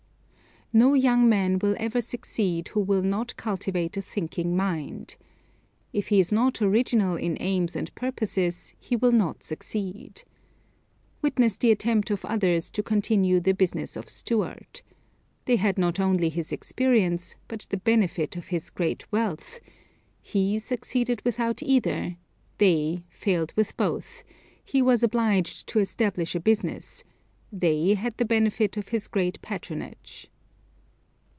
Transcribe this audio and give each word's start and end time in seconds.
No 0.73 0.93
young 0.93 1.27
man 1.27 1.59
will 1.59 1.75
ever 1.79 1.99
succeed 1.99 2.69
who 2.69 2.79
will 2.79 3.01
not 3.01 3.35
cultivate 3.35 3.97
a 3.97 4.01
thinking 4.01 4.55
mind. 4.55 5.17
If 5.91 6.07
he 6.07 6.21
is 6.21 6.31
not 6.31 6.61
original 6.61 7.17
in 7.17 7.35
aims 7.41 7.75
and 7.75 7.93
purposes 7.93 8.73
he 8.79 8.95
will 8.95 9.11
not 9.11 9.43
succeed. 9.43 10.23
Witness 11.21 11.57
the 11.57 11.71
attempt 11.71 12.09
of 12.09 12.23
others 12.23 12.69
to 12.69 12.81
continue 12.81 13.41
the 13.41 13.53
business 13.53 13.97
of 13.97 14.07
Stewart. 14.07 14.81
They 15.43 15.57
had 15.57 15.77
not 15.77 15.99
only 15.99 16.29
his 16.29 16.53
experience, 16.53 17.35
but 17.49 17.67
the 17.69 17.75
benefit 17.75 18.37
of 18.37 18.47
his 18.47 18.69
great 18.69 19.03
wealth; 19.11 19.59
he 20.21 20.57
succeeded 20.57 21.21
without 21.25 21.61
either 21.61 22.15
they 22.59 23.03
failed 23.09 23.51
with 23.57 23.75
both; 23.75 24.23
he 24.63 24.81
was 24.81 25.03
obliged 25.03 25.67
to 25.67 25.79
establish 25.79 26.33
a 26.33 26.39
business 26.39 27.03
they 27.51 27.95
had 27.95 28.15
the 28.15 28.23
benefit 28.23 28.77
of 28.77 28.87
his 28.87 29.09
great 29.09 29.41
patronage. 29.41 30.29